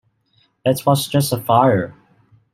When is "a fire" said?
1.31-1.93